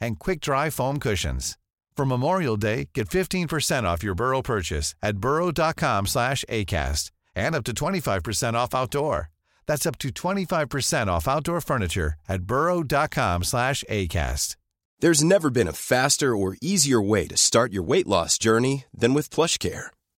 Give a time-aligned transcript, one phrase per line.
[0.00, 1.58] and quick-dry foam cushions.
[1.96, 7.64] For Memorial Day, get 15% off your Burrow purchase at burrow.com slash ACAST and up
[7.64, 9.30] to 25% off outdoor.
[9.66, 14.56] That's up to 25% off outdoor furniture at burrow.com slash ACAST.
[15.00, 19.12] There's never been a faster or easier way to start your weight loss journey than
[19.12, 19.88] with PlushCare.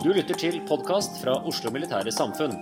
[0.00, 2.54] Du lytter til podkast fra Oslo Militære Samfunn.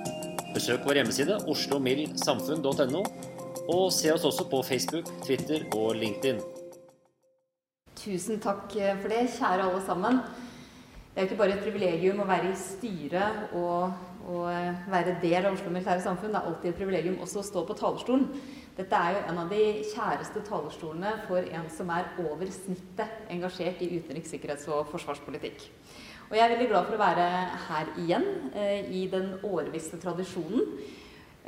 [0.57, 3.03] Besøk vår hjemmeside oslomildsamfunn.no,
[3.71, 6.41] og se oss også på Facebook, Twitter og LinkedIn.
[8.01, 10.19] Tusen takk for det, kjære alle sammen.
[11.15, 13.95] Det er ikke bare et privilegium å være i styret og,
[14.27, 16.35] og være del av Oslo Militære Samfunn.
[16.35, 18.27] Det er alltid et privilegium også å stå på talerstolen.
[18.81, 23.87] Dette er jo en av de kjæreste talerstolene for en som er over snittet engasjert
[23.87, 25.71] i utenriks-, sikkerhets- og forsvarspolitikk.
[26.29, 27.27] Og jeg er veldig glad for å være
[27.65, 30.67] her igjen eh, i den årvisse tradisjonen.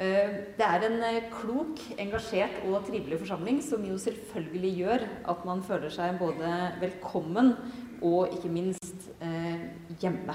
[0.00, 5.45] Eh, det er en eh, klok, engasjert og trivelig forsamling som jo selvfølgelig gjør at
[5.45, 7.53] man føler seg både velkommen
[8.00, 9.11] og ikke minst
[10.00, 10.32] hjemme.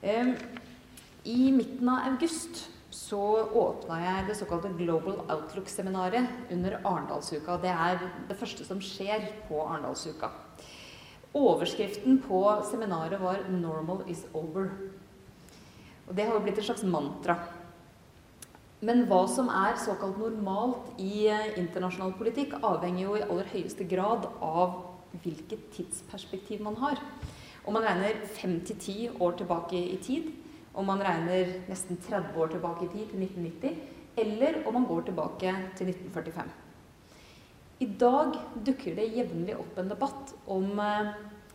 [0.00, 2.62] I midten av august
[2.96, 7.58] så åpna jeg det såkalte Global Outlook-seminaret under Arendalsuka.
[7.60, 8.00] Det er
[8.30, 10.32] det første som skjer på Arendalsuka.
[11.34, 14.70] Overskriften på seminaret var 'Normal is over'.
[16.08, 17.36] Og Det har jo blitt et slags mantra.
[18.80, 23.84] Men hva som er såkalt normalt i eh, internasjonal politikk, avhenger jo i aller høyeste
[23.84, 24.72] grad av
[25.22, 26.98] hvilket tidsperspektiv man har.
[27.66, 30.32] Om man regner fem til ti år tilbake i tid,
[30.74, 33.76] om man regner nesten 30 år tilbake i tid, til 1990,
[34.16, 36.69] eller om man går tilbake til 1945.
[37.80, 41.14] I dag dukker det jevnlig opp en debatt om eh,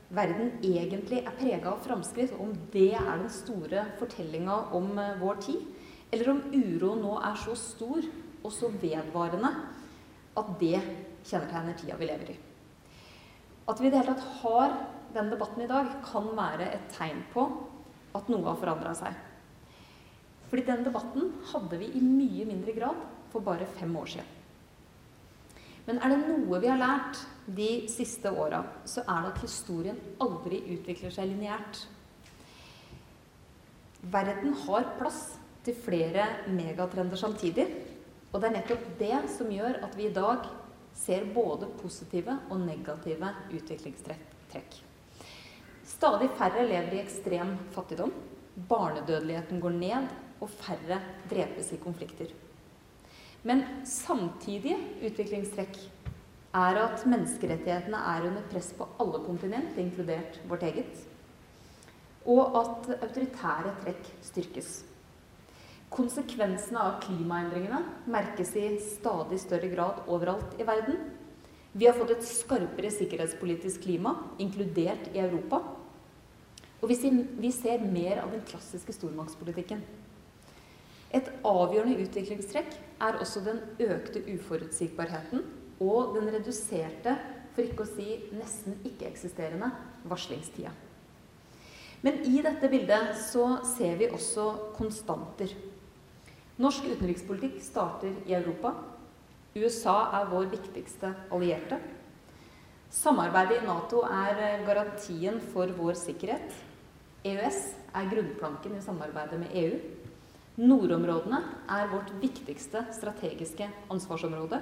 [0.09, 5.37] verden egentlig er prega av framskritt, om det er den store fortellinga om eh, vår
[5.45, 5.67] tid,
[6.09, 8.07] eller om uroen nå er så stor
[8.41, 9.51] og så vedvarende
[10.41, 10.79] at det
[11.29, 12.37] kjennetegner tida vi lever i.
[13.69, 14.73] At vi i det hele tatt har
[15.13, 17.45] den debatten i dag, kan være et tegn på
[18.17, 19.13] at noe har forandra seg.
[20.49, 24.34] Fordi den debatten hadde vi i mye mindre grad for bare fem år siden.
[25.85, 29.99] Men er det noe vi har lært de siste åra, så er det at historien
[30.23, 31.83] aldri utvikler seg lineært.
[34.13, 35.35] Verden har plass
[35.65, 37.67] til flere megatrender samtidig.
[38.31, 40.45] Og det er nettopp det som gjør at vi i dag
[40.95, 44.79] ser både positive og negative utviklingstrekk.
[45.85, 48.11] Stadig færre lever i ekstrem fattigdom.
[48.69, 50.09] Barnedødeligheten går ned,
[50.43, 50.99] og færre
[51.31, 52.31] drepes i konflikter.
[53.45, 55.77] Men samtidige utviklingstrekk
[56.55, 61.03] er at menneskerettighetene er under press på alle kontinent, inkludert vårt eget.
[62.25, 64.69] Og at autoritære trekk styrkes.
[65.93, 70.97] Konsekvensene av klimaendringene merkes i stadig større grad overalt i verden.
[71.75, 75.61] Vi har fått et skarpere sikkerhetspolitisk klima, inkludert i Europa.
[76.81, 79.83] Og vi ser, mer av den klassiske stormaktspolitikken.
[81.15, 82.73] Et avgjørende utviklingstrekk
[83.05, 85.45] er også den økte uforutsigbarheten
[85.83, 87.15] og den reduserte,
[87.55, 89.69] for ikke å si nesten ikke-eksisterende,
[90.11, 90.73] varslingstida.
[92.03, 95.53] Men i dette bildet så ser vi også konstanter.
[96.61, 98.75] Norsk utenrikspolitikk starter i Europa.
[99.55, 101.79] USA er vår viktigste allierte.
[102.91, 106.53] Samarbeidet i Nato er garantien for vår sikkerhet.
[107.25, 107.59] EØS
[107.95, 109.79] er grunnplanken i samarbeidet med EU.
[110.55, 114.61] Nordområdene er vårt viktigste strategiske ansvarsområde.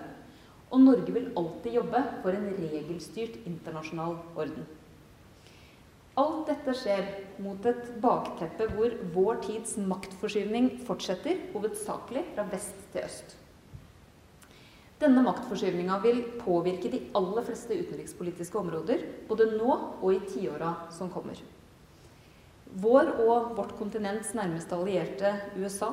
[0.73, 4.65] Og Norge vil alltid jobbe for en regelstyrt internasjonal orden.
[6.17, 7.07] Alt dette skjer
[7.41, 13.37] mot et bakteppe hvor vår tids maktforskyvning fortsetter, hovedsakelig fra vest til øst.
[15.01, 21.09] Denne maktforskyvninga vil påvirke de aller fleste utenrikspolitiske områder, både nå og i tiåra som
[21.13, 21.37] kommer.
[22.73, 25.29] Vår og vårt kontinents nærmeste allierte,
[25.61, 25.91] USA,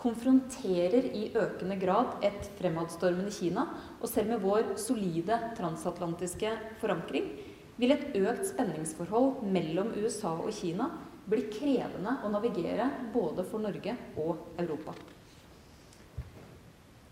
[0.00, 3.66] konfronterer i økende grad et fremadstormende Kina,
[4.00, 7.28] og selv med vår solide transatlantiske forankring
[7.76, 10.88] vil et økt spenningsforhold mellom USA og Kina
[11.28, 14.96] bli krevende å navigere både for Norge og Europa.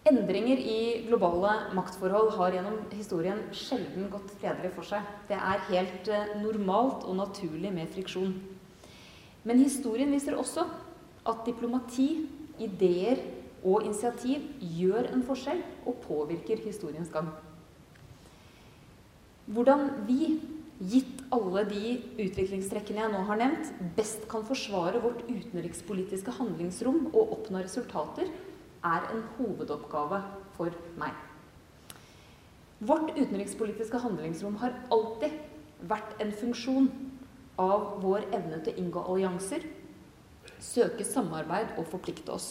[0.08, 5.04] Endringer i globale maktforhold har gjennom historien sjelden gått fredelig for seg.
[5.28, 8.34] Det er helt eh, normalt og naturlig med friksjon.
[9.44, 10.64] Men historien viser også
[11.28, 12.26] at diplomati,
[12.62, 13.20] ideer
[13.64, 17.30] og initiativ gjør en forskjell og påvirker historiens gang.
[19.44, 20.38] Hvordan vi,
[20.80, 27.36] gitt alle de utviklingstrekkene jeg nå har nevnt, best kan forsvare vårt utenrikspolitiske handlingsrom og
[27.38, 28.30] oppnå resultater,
[28.84, 30.20] er en hovedoppgave
[30.56, 31.14] for meg.
[32.84, 35.36] Vårt utenrikspolitiske handlingsrom har alltid
[35.88, 36.88] vært en funksjon
[37.60, 39.64] av vår evne til å inngå allianser,
[40.58, 42.48] søke samarbeid og forplikte oss.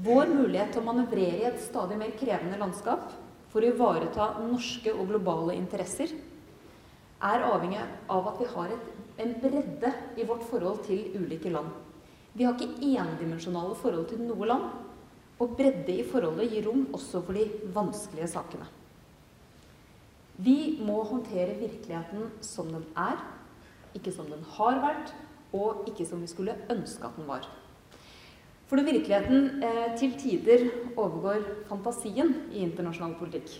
[0.00, 3.10] Vår mulighet til å manøvrere i et stadig mer krevende landskap
[3.50, 6.14] for å ivareta norske og globale interesser
[7.20, 8.90] er avhengig av at vi har et,
[9.20, 11.72] en bredde i vårt forhold til ulike land.
[12.32, 14.70] Vi har ikke endimensjonale forhold til noe land.
[15.40, 18.66] Og bredde i forholdet gir rom også for de vanskelige sakene.
[20.40, 23.16] Vi må håndtere virkeligheten som den er,
[23.96, 25.14] ikke som den har vært,
[25.56, 27.48] og ikke som vi skulle ønske at den var.
[28.70, 33.56] For når virkeligheten eh, til tider overgår fantasien i internasjonal politikk,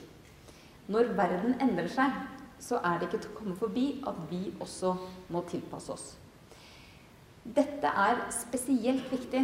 [0.91, 2.15] når verden endrer seg,
[2.62, 4.93] så er det ikke til å komme forbi at vi også
[5.35, 6.06] må tilpasse oss.
[7.43, 9.43] Dette er spesielt viktig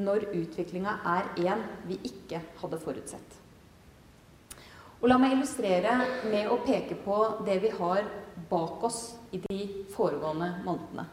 [0.00, 3.36] når utviklinga er en vi ikke hadde forutsett.
[5.00, 5.94] Og La meg illustrere
[6.28, 8.02] med å peke på det vi har
[8.50, 9.00] bak oss
[9.32, 9.58] i de
[9.94, 11.06] foregående månedene.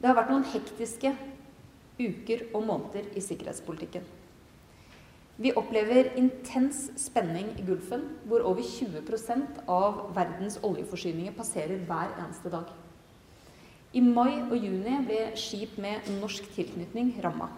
[0.00, 1.14] Det har vært noen hektiske
[1.96, 4.04] uker og måneder i sikkerhetspolitikken.
[5.34, 12.52] Vi opplever intens spenning i Gulfen, hvor over 20% av verdens oljeforsyninger passerer hver eneste
[12.52, 12.68] dag.
[13.94, 17.48] I mai og juni ble skip med norsk tilknytning ramma.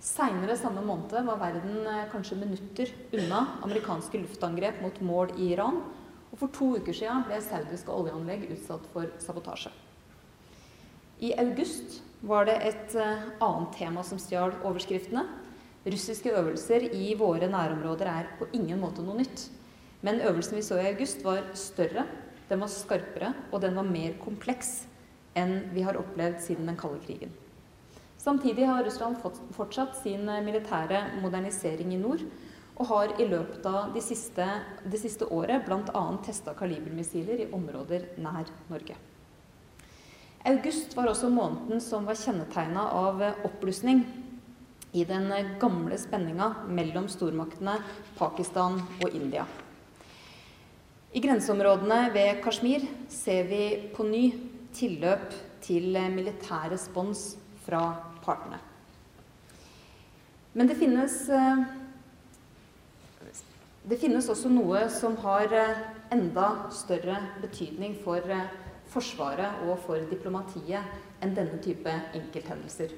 [0.00, 5.82] Seinere samme måned var verden eh, kanskje minutter unna amerikanske luftangrep mot mål i Iran.
[6.30, 9.72] Og for to uker siden ble saudiske oljeanlegg utsatt for sabotasje.
[11.20, 15.26] I august var det et eh, annet tema som stjal overskriftene.
[15.84, 19.48] Russiske øvelser i våre nærområder er på ingen måte noe nytt.
[20.04, 22.06] Men øvelsen vi så i august, var større,
[22.48, 24.86] den var skarpere, og den var mer kompleks
[25.36, 27.32] enn vi har opplevd siden den kalde krigen.
[28.20, 29.20] Samtidig har Russland
[29.56, 32.24] fortsatt sin eh, militære modernisering i nord,
[32.80, 34.46] og har i løpet av det siste,
[34.88, 36.02] det siste året bl.a.
[36.24, 38.96] testa kalibermissiler i områder nær Norge.
[40.48, 44.00] August var også måneden som var kjennetegna av eh, oppblussing
[44.96, 47.74] i den eh, gamle spenninga mellom stormaktene
[48.16, 49.44] Pakistan og India.
[51.12, 54.24] I grenseområdene ved Kashmir ser vi på ny
[54.72, 57.34] tilløp til militær respons
[57.66, 57.82] fra
[58.24, 58.62] partene.
[60.56, 61.68] Men det finnes eh,
[63.90, 65.78] Det finnes også noe som har eh,
[66.14, 68.50] enda større betydning for eh,
[68.90, 72.92] Forsvaret og for diplomatiet enn denne type enkelthendelser.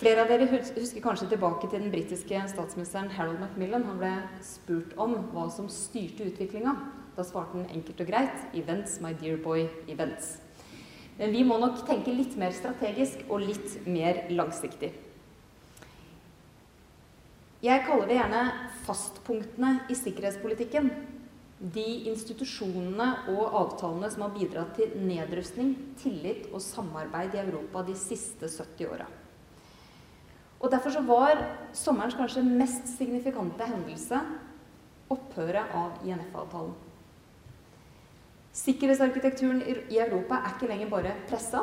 [0.00, 3.86] Flere av dere husker kanskje tilbake til den britiske statsministeren Harold Macmillan.
[3.88, 4.10] Han ble
[4.44, 6.74] spurt om hva som styrte utviklinga.
[7.16, 10.42] Da svarte han enkelt og greit 'Events, my dear boy, events'.
[11.16, 14.92] Men vi må nok tenke litt mer strategisk og litt mer langsiktig.
[17.62, 18.42] Jeg kaller det gjerne
[18.82, 20.88] fastpunktene i sikkerhetspolitikken.
[21.62, 27.94] De institusjonene og avtalene som har bidratt til nedrustning, tillit og samarbeid i Europa de
[27.94, 29.06] siste 70 åra.
[30.58, 31.38] Og Derfor så var
[31.74, 34.18] sommerens kanskje mest signifikante hendelse
[35.10, 36.74] opphøret av INF-avtalen.
[38.58, 41.62] Sikkerhetsarkitekturen i Europa er ikke lenger bare pressa.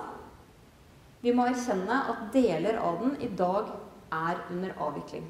[1.19, 3.75] Vi må erkjenne at deler av den i dag
[4.15, 5.27] er under avvikling.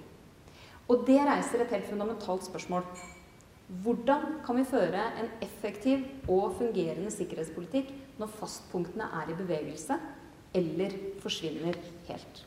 [0.89, 2.85] Og det reiser et helt fundamentalt spørsmål.
[3.83, 9.99] Hvordan kan vi føre en effektiv og fungerende sikkerhetspolitikk når fastpunktene er i bevegelse
[10.57, 11.77] eller forsvinner
[12.07, 12.41] helt?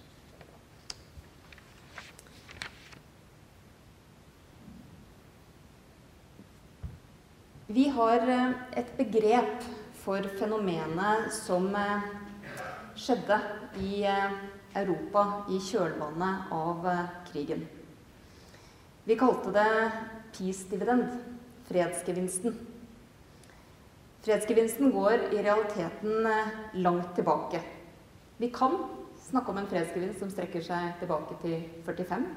[7.73, 9.63] Vi har eh, et begrep
[10.03, 12.09] for fenomenet som eh,
[12.99, 13.39] skjedde
[13.81, 14.35] i eh,
[14.83, 16.91] Europa i kjølvannet av
[17.31, 17.63] krigen.
[19.03, 19.91] Vi kalte det
[20.31, 21.09] peace dividend,
[21.67, 22.55] fredsgevinsten.
[24.23, 26.53] Fredsgevinsten går i realiteten eh,
[26.85, 27.59] langt tilbake.
[28.39, 28.79] Vi kan
[29.25, 32.29] snakke om en fredsgevinst som strekker seg tilbake til 45.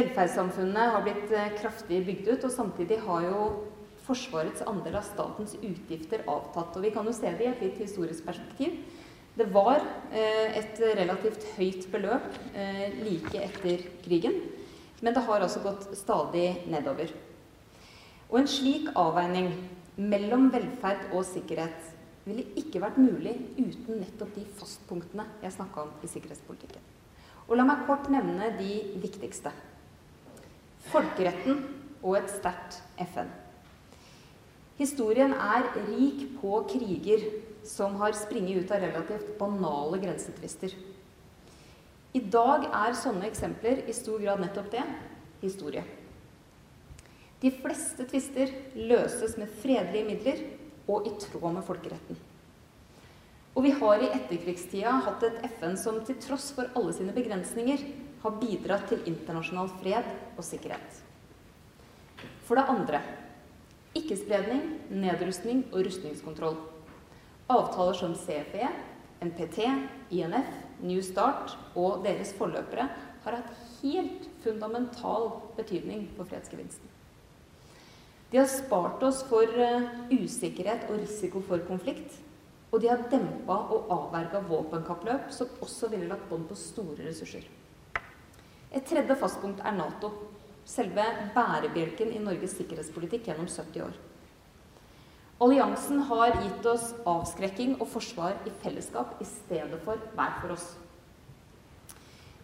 [0.00, 3.46] Velferdssamfunnet har blitt eh, kraftig bygd ut, og samtidig har jo
[4.06, 6.78] Forsvarets andel av statens utgifter avtatt.
[6.78, 8.80] Og vi kan jo se det i et litt historisk perspektiv.
[9.36, 9.82] Det var
[10.16, 12.44] eh, et relativt høyt beløp
[13.02, 14.46] like etter krigen,
[15.00, 17.10] men det har altså gått stadig nedover.
[18.30, 19.52] Og en slik avveining
[19.96, 21.92] mellom velferd og sikkerhet
[22.26, 26.82] ville ikke vært mulig uten nettopp de fastpunktene jeg snakka om i sikkerhetspolitikken.
[27.46, 29.52] Og la meg kort nevne de viktigste.
[30.90, 31.60] Folkeretten
[32.02, 32.80] og et sterkt
[33.12, 33.30] FN.
[34.76, 37.22] Historien er rik på kriger
[37.66, 40.74] som har springet ut av relativt banale grensetvister.
[42.16, 44.84] I dag er sånne eksempler i stor grad nettopp det
[45.42, 45.82] historie.
[47.42, 50.40] De fleste tvister løses med fredelige midler
[50.88, 52.16] og i tråd med folkeretten.
[53.56, 57.84] Og vi har i etterkrigstida hatt et FN som til tross for alle sine begrensninger
[58.22, 61.02] har bidratt til internasjonal fred og sikkerhet.
[62.48, 63.02] For det andre
[63.96, 66.56] ikke-spredning, nedrustning og rustningskontroll.
[67.52, 68.68] Avtaler som CFE,
[69.24, 69.60] NPT,
[70.16, 72.88] INF, New Start og deres forløpere
[73.24, 76.92] har hatt helt fundamental betydning for fredsgevinsten.
[78.30, 82.18] De har spart oss for uh, usikkerhet og risiko for konflikt.
[82.74, 87.46] Og de har dempa og avverga våpenkappløp som også ville lagt bånd på store ressurser.
[88.74, 90.10] Et tredje fastpunkt er Nato.
[90.66, 91.04] Selve
[91.34, 93.94] bærebjelken i Norges sikkerhetspolitikk gjennom 70 år.
[95.38, 100.70] Alliansen har gitt oss avskrekking og forsvar i fellesskap i stedet for hver for oss.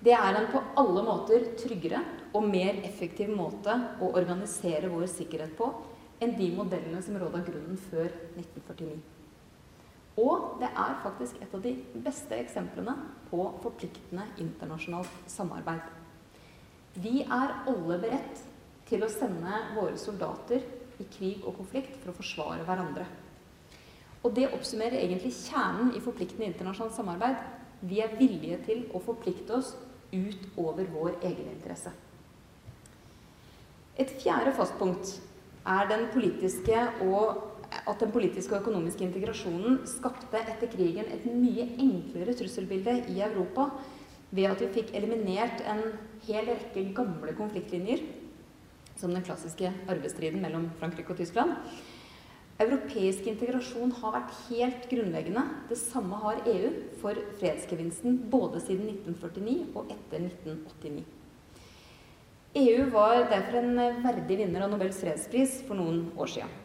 [0.02, 2.02] Det er en på alle måter tryggere
[2.36, 3.72] og mer effektiv måte
[4.02, 5.70] å organisere vår sikkerhet på
[6.22, 9.00] enn de modellene som råda grunnen før 1949.
[10.20, 11.72] Og det er faktisk et av de
[12.04, 12.98] beste eksemplene
[13.30, 15.80] på forpliktende internasjonalt samarbeid.
[17.00, 18.44] Vi er alle beredt
[18.90, 20.60] til å sende våre soldater
[21.02, 23.06] i krig og konflikt for å forsvare hverandre.
[24.22, 27.40] Og det oppsummerer egentlig kjernen i forpliktende internasjonalt samarbeid.
[27.82, 29.74] Vi er villige til å forplikte oss
[30.12, 31.90] utover vår egeninteresse.
[33.98, 35.16] Et fjerde fastpunkt
[35.68, 41.66] er den politiske og at den politiske og økonomiske integrasjonen skapte etter krigen et mye
[41.80, 43.70] enklere trusselbilde i Europa
[44.32, 45.82] ved at vi fikk eliminert en
[46.26, 48.04] hel rekke gamle konfliktlinjer
[49.02, 51.56] som den klassiske arvestriden mellom Frankrike og Tyskland.
[52.62, 55.42] Europeisk integrasjon har vært helt grunnleggende.
[55.70, 61.04] Det samme har EU for fredsgevinsten både siden 1949 og etter 1989.
[62.62, 66.58] EU var derfor en verdig vinner av Nobels fredspris for noen år siden.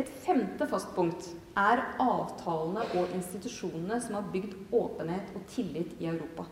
[0.00, 1.26] Et femte fastpunkt
[1.58, 6.46] er avtalene og institusjonene som har bygd åpenhet og tillit i Europa.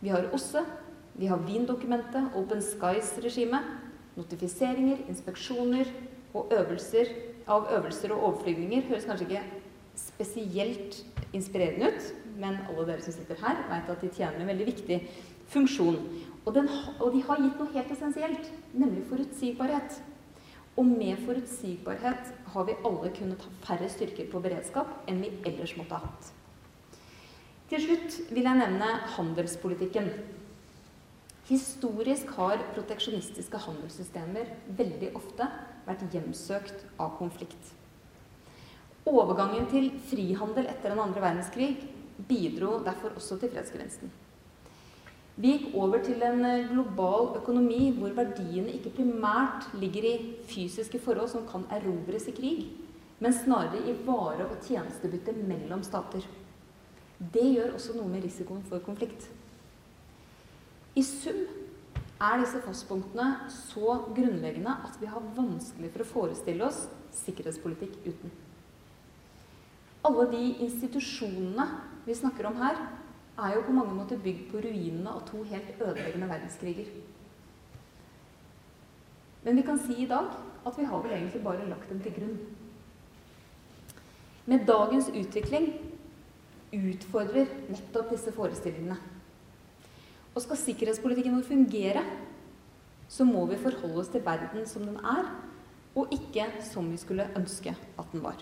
[0.00, 0.62] Vi har OSSE,
[1.14, 3.68] vi har Wien-dokumentet, Open Skies-regimet,
[4.18, 5.90] notifiseringer, inspeksjoner
[6.34, 7.12] og øvelser
[7.50, 9.42] av øvelser og overflygninger høres kanskje ikke
[9.98, 11.04] spesielt
[11.36, 12.08] inspirerende ut,
[12.40, 15.00] men alle dere som sitter her, vet at de tjener en veldig viktig
[15.52, 15.98] funksjon.
[16.44, 16.68] Og, den,
[17.00, 20.00] og de har gitt noe helt essensielt, nemlig forutsigbarhet.
[20.74, 25.76] Og med forutsigbarhet har vi alle kunnet ha færre styrker på beredskap enn vi ellers
[25.78, 26.32] måtte ha hatt.
[27.70, 30.10] Til slutt vil jeg nevne handelspolitikken.
[31.44, 34.48] Historisk har proteksjonistiske handelssystemer
[34.78, 35.44] veldig ofte
[35.84, 37.74] vært hjemsøkt av konflikt.
[39.04, 41.74] Overgangen til frihandel etter den andre verdenskrig
[42.30, 44.08] bidro derfor også til fredsgevinsten.
[45.36, 50.16] Vi gikk over til en global økonomi hvor verdiene ikke primært ligger i
[50.48, 52.68] fysiske forhold som kan erobres i krig,
[53.20, 56.24] men snarere i vare- og tjenestebytte mellom stater.
[57.18, 59.28] Det gjør også noe med risikoen for konflikt.
[60.94, 61.40] I sum
[62.22, 66.84] er disse fastpunktene så grunnleggende at vi har vanskelig for å forestille oss
[67.24, 68.34] sikkerhetspolitikk uten.
[70.04, 71.66] Alle de institusjonene
[72.04, 72.78] vi snakker om her,
[73.34, 76.90] er jo på mange måter bygd på ruinene av to helt ødeleggende verdenskriger.
[79.44, 80.30] Men vi kan si i dag
[80.64, 82.36] at vi har vel egentlig bare lagt dem til grunn.
[84.46, 85.72] Med dagens utvikling
[86.74, 89.00] utfordrer nettopp disse forestillingene.
[90.34, 92.02] Og skal sikkerhetspolitikken vår fungere,
[93.08, 95.28] så må vi forholde oss til verden som den er,
[95.94, 98.40] og ikke som vi skulle ønske at den var.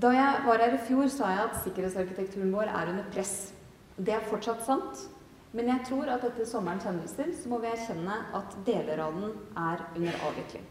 [0.00, 3.52] Da jeg var her i fjor, sa jeg at sikkerhetsarkitekturen vår er under press.
[4.00, 5.06] Det er fortsatt sant,
[5.52, 9.32] Men jeg tror at etter sommerens hendelser så må vi erkjenne at deler av den
[9.58, 10.66] er under avvikling.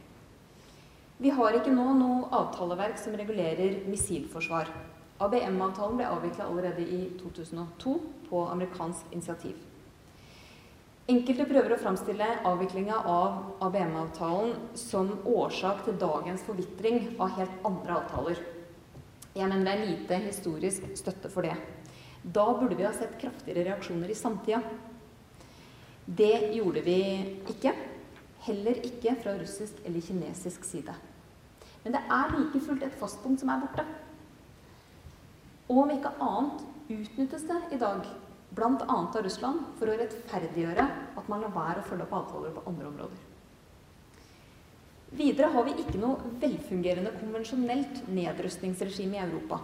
[1.19, 4.71] Vi har ikke nå noe avtaleverk som regulerer missilforsvar.
[5.19, 7.95] ABM-avtalen ble avvikla allerede i 2002
[8.29, 9.57] på amerikansk initiativ.
[11.09, 17.97] Enkelte prøver å framstille avviklinga av ABM-avtalen som årsak til dagens forvitring av helt andre
[17.97, 18.41] avtaler.
[19.33, 21.55] Jeg mener det er lite historisk støtte for det.
[22.21, 24.61] Da burde vi ha sett kraftigere reaksjoner i samtida.
[26.05, 26.99] Det gjorde vi
[27.49, 27.73] ikke.
[28.45, 30.93] Heller ikke fra russisk eller kinesisk side.
[31.83, 33.85] Men det er like fullt et fastpunkt som er borte.
[35.69, 38.05] Og om ikke annet utnyttes det i dag,
[38.57, 38.85] bl.a.
[38.89, 40.85] av Russland, for å rettferdiggjøre
[41.19, 43.25] at man lar være å følge opp avtaler på andre områder.
[45.19, 49.61] Videre har vi ikke noe velfungerende konvensjonelt nedrustningsregime i Europa.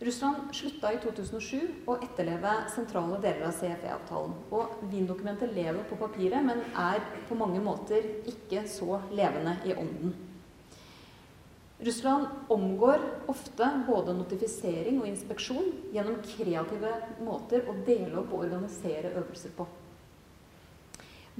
[0.00, 4.32] Russland slutta i 2007 å etterleve sentrale deler av CFE-avtalen.
[4.56, 10.14] Og Wien-dokumentet lever på papiret, men er på mange måter ikke så levende i ånden.
[11.80, 13.00] Russland omgår
[13.32, 16.90] ofte både notifisering og inspeksjon gjennom kreative
[17.24, 19.64] måter å dele opp og organisere øvelser på.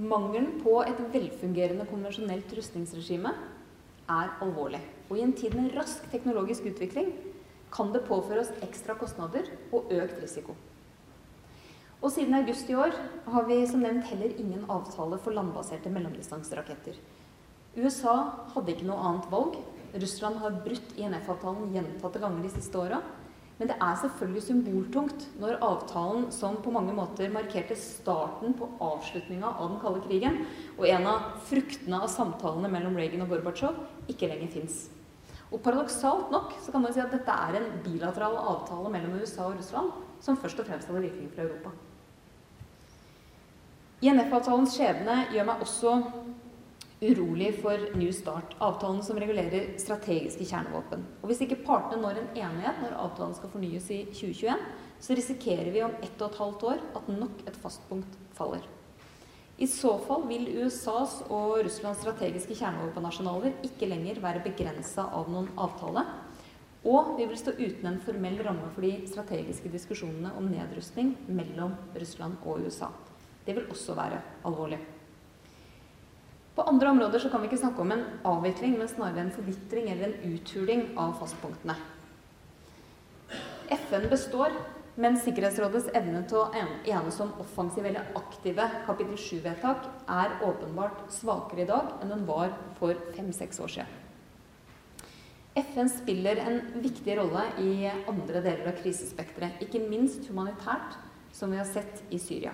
[0.00, 3.34] Mangelen på et velfungerende konvensjonelt rustningsregime
[4.08, 4.80] er alvorlig.
[5.10, 7.12] Og i en tid med rask teknologisk utvikling
[7.74, 9.44] kan det påføre oss ekstra kostnader
[9.76, 10.54] og økt risiko.
[12.00, 12.96] Og siden august i år
[13.28, 16.96] har vi som nevnt heller ingen avtale for landbaserte mellomdistanseraketter.
[17.76, 18.16] USA
[18.54, 19.60] hadde ikke noe annet valg
[19.94, 23.00] Russland har brutt INF-avtalen gjentatte ganger de siste åra.
[23.60, 29.50] Men det er selvfølgelig symboltungt når avtalen som på mange måter markerte starten på avslutninga
[29.50, 30.38] av den kalde krigen,
[30.78, 33.76] og en av fruktene av samtalene mellom Reagan og Gorbatsjov,
[34.08, 34.78] ikke lenger fins.
[35.50, 39.50] Og paradoksalt nok så kan man si at dette er en bilateral avtale mellom USA
[39.50, 39.92] og Russland
[40.24, 41.74] som først og fremst hadde virkning for Europa.
[44.00, 45.94] INF-avtalens skjebne gjør meg også
[47.00, 51.04] urolig for New Start, avtalen som regulerer strategiske kjernevåpen.
[51.22, 54.66] Og Hvis ikke partene når en enighet når avtalen skal fornyes i 2021,
[55.00, 58.66] så risikerer vi om ett og et halvt år at nok et fastpunkt faller.
[59.60, 65.50] I så fall vil USAs og Russlands strategiske kjernevåpenarsenaler ikke lenger være begrensa av noen
[65.60, 66.04] avtale.
[66.84, 71.76] Og vi vil stå uten en formell ramme for de strategiske diskusjonene om nedrustning mellom
[71.96, 72.88] Russland og USA.
[73.44, 74.80] Det vil også være alvorlig.
[76.54, 79.90] På andre områder så kan vi ikke snakke om en avvikling, men snarere en forvitring
[79.92, 81.76] eller en uthuling av fastpunktene.
[83.70, 84.56] FN består,
[85.00, 91.64] men Sikkerhetsrådets evne til å enes om offensive eller aktive kapittel 7-vedtak er åpenbart svakere
[91.64, 93.96] i dag enn den var for fem-seks år siden.
[95.60, 100.98] FN spiller en viktig rolle i andre deler av krisespekteret, ikke minst humanitært,
[101.34, 102.52] som vi har sett i Syria.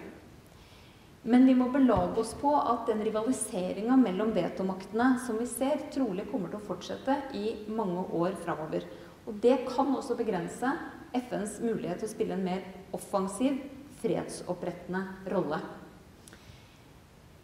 [1.26, 6.28] Men vi må belage oss på at den rivaliseringa mellom vetomaktene som vi ser, trolig
[6.30, 8.86] kommer til å fortsette i mange år framover.
[9.26, 10.70] Og det kan også begrense
[11.16, 12.62] FNs mulighet til å spille en mer
[12.94, 13.58] offensiv,
[13.98, 15.58] fredsopprettende rolle.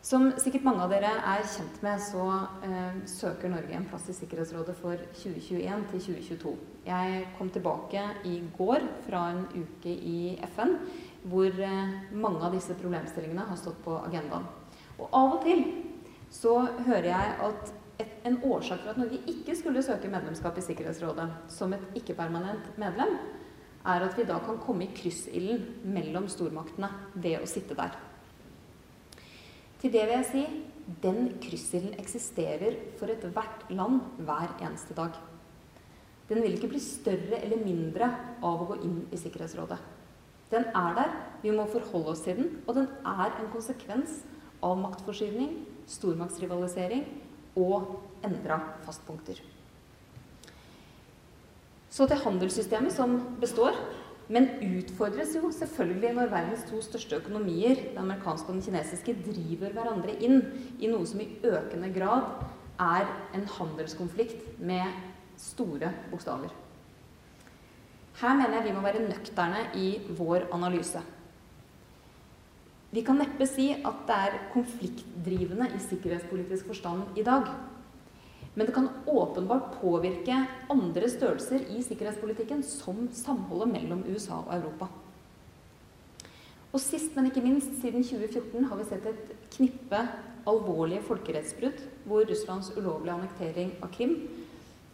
[0.02, 2.24] Som sikkert mange av dere er kjent med, så
[2.66, 6.54] eh, søker Norge en plass i Sikkerhetsrådet for 2021 til 2022.
[6.86, 10.74] Jeg kom tilbake i går fra en uke i FN
[11.28, 14.48] hvor eh, mange av disse problemstillingene har stått på agendaen.
[14.98, 15.62] Og av og til
[16.32, 16.56] så
[16.86, 21.28] hører jeg at et, en årsak for at Norge ikke skulle søke medlemskap i Sikkerhetsrådet
[21.52, 23.18] som et ikke-permanent medlem,
[23.82, 27.96] er at vi da kan komme i kryssilden mellom stormaktene ved å sitte der.
[29.82, 30.44] Til det vil jeg si
[31.02, 35.16] den kryssilden eksisterer for ethvert land hver eneste dag.
[36.28, 38.08] Den vil ikke bli større eller mindre
[38.42, 39.80] av å gå inn i Sikkerhetsrådet.
[40.52, 44.20] Den er der, vi må forholde oss til den, og den er en konsekvens
[44.62, 45.56] av maktforskyvning,
[45.90, 47.06] stormaktsrivalisering
[47.58, 49.40] og endra fastpunkter.
[51.92, 53.76] Så til handelssystemet, som består,
[54.32, 59.74] men utfordres jo selvfølgelig når verdens to største økonomier, den amerikanske og den kinesiske, driver
[59.74, 60.40] hverandre inn
[60.80, 62.30] i noe som i økende grad
[62.80, 64.88] er en handelskonflikt med
[65.36, 66.61] store bokstaver.
[68.22, 71.00] Her mener jeg vi må være nøkterne i vår analyse.
[72.92, 77.48] Vi kan neppe si at det er konfliktdrivende i sikkerhetspolitisk forstand i dag.
[78.54, 80.36] Men det kan åpenbart påvirke
[80.70, 84.90] andre størrelser i sikkerhetspolitikken, som samholdet mellom USA og Europa.
[86.72, 89.98] Og sist, men ikke minst, siden 2014 har vi sett et knippe
[90.48, 94.14] alvorlige folkerettsbrudd hvor Russlands ulovlige annektering av Krim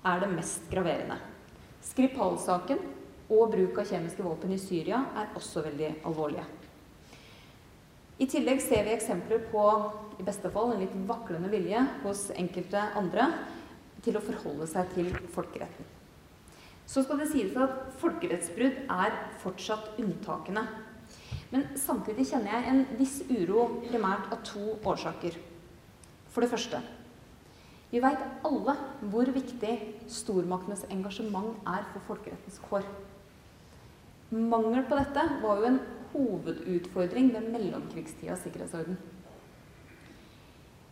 [0.06, 1.18] er det mest graverende.
[1.84, 2.80] Skripal-saken
[3.28, 6.46] og bruk av kjemiske våpen i Syria er også veldig alvorlige.
[8.18, 9.64] I tillegg ser vi eksempler på
[10.18, 13.28] i beste fall en litt vaklende vilje hos enkelte andre
[14.02, 15.86] til å forholde seg til folkeretten.
[16.88, 20.64] Så skal det sies at folkerettsbrudd er fortsatt unntakene.
[21.52, 25.36] Men samtidig kjenner jeg en viss uro primært av to årsaker.
[26.32, 26.80] For det første
[27.88, 28.74] vi veit alle
[29.08, 29.74] hvor viktig
[30.12, 32.84] stormaktenes engasjement er for folkerettens kår.
[34.30, 35.78] Mangel på dette var jo en
[36.12, 38.98] hovedutfordring ved mellomkrigstidas sikkerhetsorden.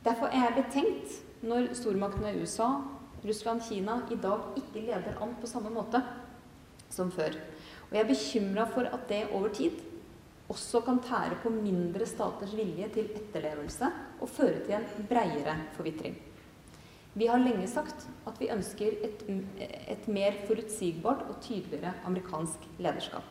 [0.07, 2.68] Derfor er jeg betenkt når stormaktene USA,
[3.27, 6.01] Russland, Kina i dag ikke leder an på samme måte
[6.92, 7.35] som før.
[7.88, 9.83] Og jeg er bekymra for at det over tid
[10.49, 13.90] også kan tære på mindre staters vilje til etterlevelse
[14.22, 16.16] og føre til en breiere forvitring.
[17.16, 19.22] Vi har lenge sagt at vi ønsker et,
[19.64, 23.24] et mer forutsigbart og tydeligere amerikansk lederskap.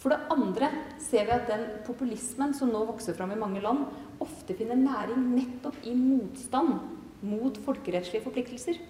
[0.00, 3.84] For det andre ser vi at den populismen som nå vokser fram i mange land,
[4.20, 6.80] ofte finner næring nettopp i motstand
[7.22, 8.80] mot folkerettslige forpliktelser.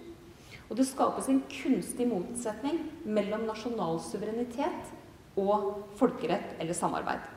[0.71, 4.93] Og det skapes en kunstig motsetning mellom nasjonal suverenitet
[5.39, 7.27] og folkerett eller samarbeid.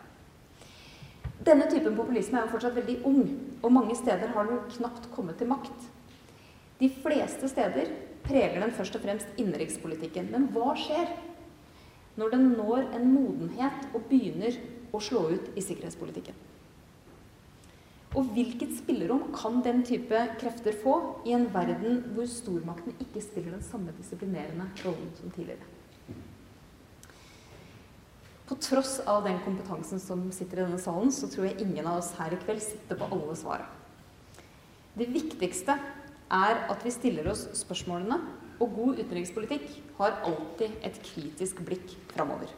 [1.44, 3.26] Denne typen populisme er jo fortsatt veldig ung,
[3.60, 5.90] og mange steder har den knapt kommet til makt.
[6.80, 7.92] De fleste steder
[8.24, 10.30] preger den først og fremst innenrikspolitikken.
[10.32, 11.12] Men hva skjer
[12.18, 14.58] når den når en modenhet og begynner
[14.94, 16.37] å slå ut i sikkerhetspolitikken?
[18.14, 23.56] Og hvilket spillerom kan den type krefter få i en verden hvor stormaktene ikke spiller
[23.56, 25.72] den samme disiplinerende rollen som tidligere?
[28.44, 32.02] På tross av den kompetansen som sitter i denne salen, så tror jeg ingen av
[32.02, 33.70] oss her i kveld sitter på alle svarene.
[34.94, 35.74] Det viktigste
[36.30, 38.20] er at vi stiller oss spørsmålene,
[38.60, 39.66] og god utenrikspolitikk
[39.98, 42.52] har alltid et kritisk blikk framover.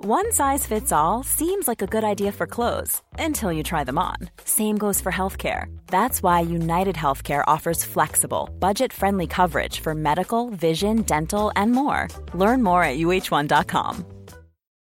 [0.00, 3.98] One size fits all seems like a good idea for clothes until you try them
[3.98, 4.16] on.
[4.44, 5.66] Same goes for healthcare.
[5.88, 12.06] That's why United Healthcare offers flexible, budget friendly coverage for medical, vision, dental, and more.
[12.32, 14.17] Learn more at uh1.com.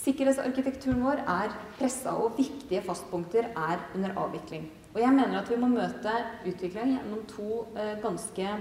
[0.00, 4.64] Sikkerhetsarkitekturen vår er pressa, og viktige fastpunkter er under avvikling.
[4.94, 6.14] Og jeg mener at vi må møte
[6.48, 8.54] utvikling gjennom to eh, ganske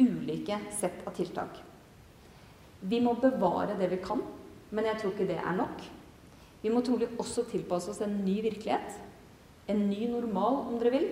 [0.00, 1.60] ulike sett av tiltak.
[2.80, 4.22] Vi må bevare det vi kan,
[4.74, 5.84] men jeg tror ikke det er nok.
[6.60, 8.98] Vi må trolig også tilpasse oss en ny virkelighet.
[9.70, 11.06] En ny normal, om dere vil,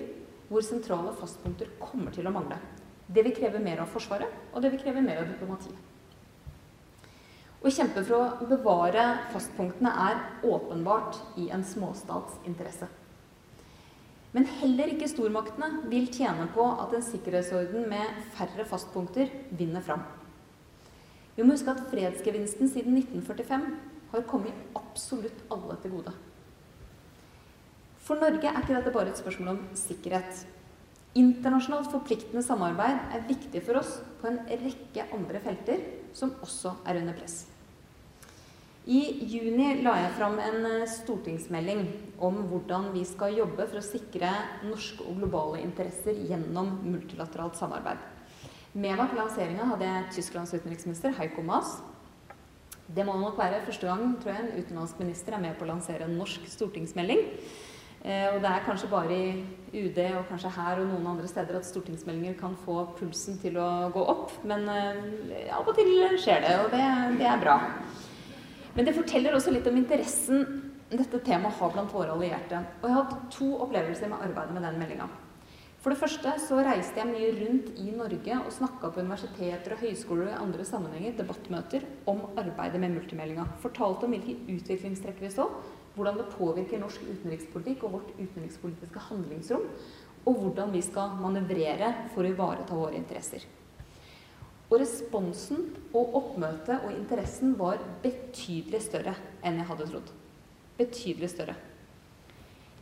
[0.49, 2.59] hvor sentrale fastpunkter kommer til å mangle.
[3.07, 5.79] Det vil kreve mer av Forsvaret, og det vil kreve mer av diplomatiet.
[7.59, 12.87] Å kjempe for å bevare fastpunktene er åpenbart i en småstats interesse.
[14.31, 20.05] Men heller ikke stormaktene vil tjene på at en sikkerhetsorden med færre fastpunkter vinner fram.
[21.35, 23.67] Vi må huske at fredsgevinsten siden 1945
[24.13, 26.15] har kommet absolutt alle til gode.
[28.07, 30.45] For Norge er ikke dette bare et spørsmål om sikkerhet.
[31.19, 35.83] Internasjonalt forpliktende samarbeid er viktig for oss på en rekke andre felter
[36.17, 37.47] som også er under press.
[38.89, 41.83] I juni la jeg fram en eh, stortingsmelding
[42.25, 44.31] om hvordan vi skal jobbe for å sikre
[44.65, 48.01] norske og globale interesser gjennom multilateralt samarbeid.
[48.73, 51.77] Med meg på lanseringa hadde jeg Tysklands utenriksminister Heiko Maas.
[52.89, 55.73] Det må nok være første gang tror jeg, en utenlandsk minister er med på å
[55.75, 57.27] lansere en norsk stortingsmelding.
[58.05, 59.33] Eh, og det er kanskje bare i
[59.75, 63.89] UD og kanskje her og noen andre steder at stortingsmeldinger kan få pulsen til å
[63.95, 64.33] gå opp.
[64.49, 66.85] Men eh, av og til skjer det, og det,
[67.19, 67.59] det er bra.
[68.77, 70.45] Men det forteller også litt om interessen
[70.89, 72.61] dette temaet har blant våre allierte.
[72.81, 75.09] Og jeg har hatt to opplevelser med arbeidet med den meldinga.
[75.79, 79.83] For det første så reiste jeg mye rundt i Norge og snakka på universiteter og
[79.85, 83.45] høyskoler og i andre sammenhenger, debattmøter, om arbeidet med multimeldinga.
[83.63, 85.47] Fortalte om hvilke utviklingstrekk vi så,
[85.99, 89.65] hvordan det påvirker norsk utenrikspolitikk og vårt utenrikspolitiske handlingsrom,
[90.29, 93.45] og hvordan vi skal manøvrere for å ivareta våre interesser.
[94.69, 100.11] Og responsen og oppmøtet og interessen var betydelig større enn jeg hadde trodd.
[100.79, 101.57] Betydelig større.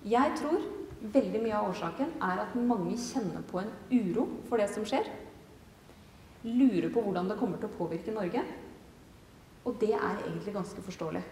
[0.07, 0.66] Jeg tror
[1.14, 5.07] veldig mye av årsaken er at mange kjenner på en uro for det som skjer.
[6.46, 8.42] lurer på hvordan det kommer til å påvirke Norge.
[9.66, 11.22] Og det er egentlig ganske forståelig.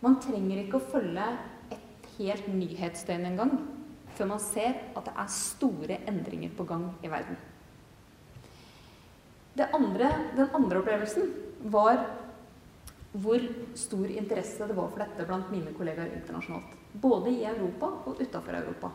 [0.00, 1.26] Man trenger ikke å følge
[1.74, 3.52] et helt nyhetsdøgn engang
[4.16, 7.38] før man ser at det er store endringer på gang i verden.
[9.60, 10.08] Andre,
[10.38, 11.26] den andre opplevelsen
[11.72, 12.00] var
[13.12, 13.42] hvor
[13.76, 16.76] stor interesse det var for dette blant mine kollegaer internasjonalt.
[17.02, 18.92] Både i Europa og utafor Europa.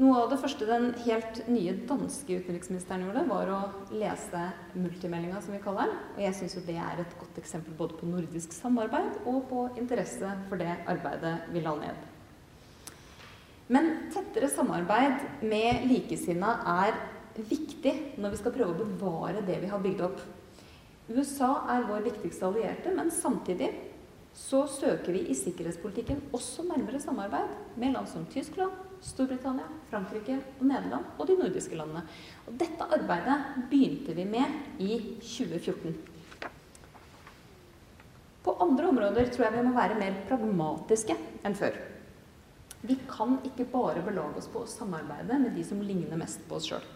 [0.00, 3.58] Noe av det første den helt nye danske utenriksministeren gjorde, var å
[3.92, 5.98] lese multimeldinga, som vi kaller den.
[6.14, 9.66] Og jeg syns jo det er et godt eksempel både på nordisk samarbeid og på
[9.82, 12.00] interesse for det arbeidet vi la ned.
[13.68, 16.96] Men tettere samarbeid med likesinna er
[17.36, 20.22] viktig når vi skal prøve å bevare det vi har bygd opp.
[21.12, 23.68] USA er vår viktigste allierte, men samtidig
[24.32, 30.64] så søker vi i sikkerhetspolitikken også nærmere samarbeid med land som Tyskland, Storbritannia, Frankrike og
[30.68, 32.02] Nederland og de nordiske landene.
[32.46, 33.38] Og dette arbeidet
[33.70, 35.96] begynte vi med i 2014.
[38.44, 41.76] På andre områder tror jeg vi må være mer pragmatiske enn før.
[42.80, 46.56] Vi kan ikke bare belage oss på å samarbeide med de som ligner mest på
[46.56, 46.86] oss sjøl.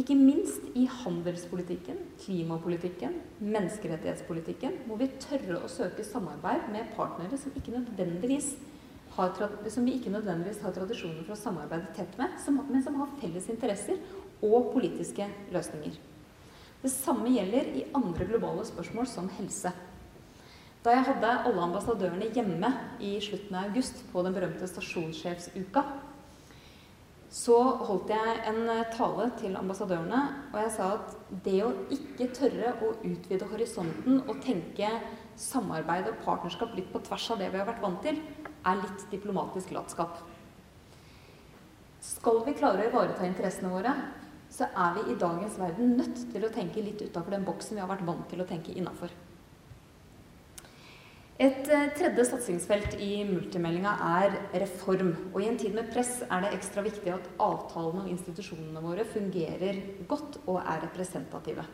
[0.00, 7.52] Ikke minst i handelspolitikken, klimapolitikken, menneskerettighetspolitikken må vi tørre å søke samarbeid med partnere som
[7.58, 8.54] ikke nødvendigvis
[9.16, 12.34] som vi ikke nødvendigvis har tradisjoner for å samarbeide tett med,
[12.70, 14.00] men som har felles interesser
[14.42, 15.98] og politiske løsninger.
[16.82, 19.70] Det samme gjelder i andre globale spørsmål som helse.
[20.82, 25.84] Da jeg hadde alle ambassadørene hjemme i slutten av august på den berømte stasjonssjefsuka,
[27.32, 30.18] så holdt jeg en tale til ambassadørene,
[30.50, 31.14] og jeg sa at
[31.46, 34.90] det å ikke tørre å utvide horisonten og tenke
[35.40, 38.18] samarbeid og partnerskap litt på tvers av det vi har vært vant til,
[38.66, 40.20] er litt diplomatisk latskap.
[42.02, 43.92] Skal vi klare å ivareta interessene våre,
[44.52, 47.82] så er vi i dagens verden nødt til å tenke litt utafor den boksen vi
[47.82, 49.12] har vært vant til å tenke innafor.
[51.42, 55.14] Et eh, tredje satsingsfelt i multimeldinga er reform.
[55.32, 59.06] Og i en tid med press er det ekstra viktig at avtalene og institusjonene våre
[59.08, 61.64] fungerer godt og er representative.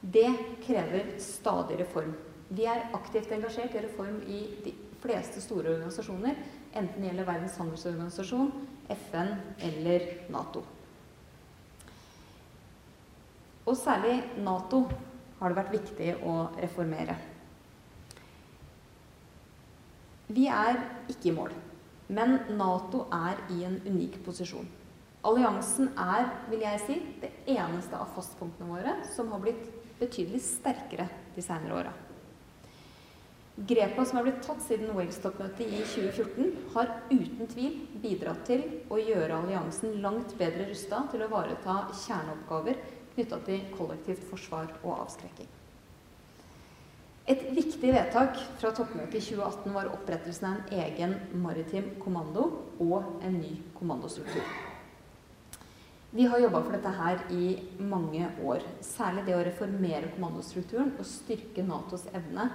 [0.00, 0.30] Det
[0.64, 2.16] krever stadig reform.
[2.50, 6.36] Vi er aktivt engasjert i reform i de fleste store organisasjoner,
[6.72, 8.52] enten det gjelder Verdens handelsorganisasjon,
[8.90, 9.32] FN
[9.70, 10.62] eller Nato.
[13.66, 14.84] Og særlig Nato
[15.40, 17.16] har det vært viktig å reformere.
[20.30, 20.78] Vi er
[21.10, 21.54] ikke i mål,
[22.14, 24.68] men Nato er i en unik posisjon.
[25.26, 29.66] Alliansen er, vil jeg si, det eneste av fastpunktene våre som har blitt
[30.00, 31.92] betydelig sterkere de senere åra.
[33.58, 39.00] Grepene som er blitt tatt siden Wales-toppmøtet i 2014, har uten tvil bidratt til å
[39.00, 42.78] gjøre alliansen langt bedre rusta til å ivareta kjerneoppgaver
[43.16, 45.50] knytta til kollektivt forsvar og avskrekking.
[47.30, 52.48] Et viktig vedtak fra toppmøtet i 2018 var opprettelsen av en egen maritim kommando
[52.80, 54.46] og en ny kommandostruktur.
[56.10, 57.52] Vi har jobba for dette her i
[57.86, 58.64] mange år.
[58.82, 62.48] Særlig det å reformere kommandostrukturen og styrke Natos evne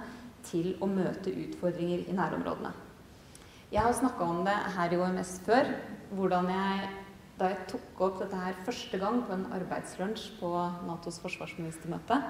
[0.50, 2.72] til å møte utfordringer i nærområdene.
[3.72, 5.72] Jeg har snakka om det her i OMS før.
[6.14, 6.90] Hvordan jeg,
[7.38, 10.50] da jeg tok opp dette her første gang på en arbeidslunsj på
[10.86, 12.20] Natos forsvarsministermøte,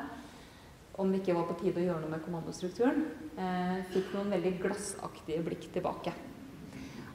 [0.96, 3.04] om det ikke var på tide å gjøre noe med kommandostrukturen,
[3.36, 6.14] eh, fikk noen veldig glassaktige blikk tilbake.